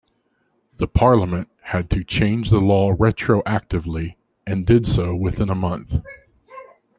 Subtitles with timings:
[0.77, 4.15] The Parliament had to change the law retroactively,
[4.47, 6.01] and did so within a month.